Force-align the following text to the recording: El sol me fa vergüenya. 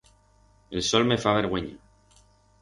El 0.79 0.83
sol 0.87 1.05
me 1.11 1.19
fa 1.27 1.35
vergüenya. 1.41 2.19